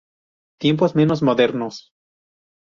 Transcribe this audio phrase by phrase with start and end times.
[0.59, 1.91] Tiempos menos modernos